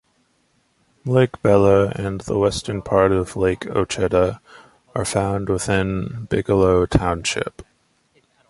Lake 1.05 1.39
Bella 1.43 1.89
and 1.89 2.21
the 2.21 2.39
western 2.39 2.81
part 2.81 3.11
of 3.11 3.35
Lake 3.35 3.67
Ocheda 3.67 4.39
are 4.95 5.05
found 5.05 5.47
within 5.47 6.25
Bigelow 6.27 6.87
Township. 6.87 7.61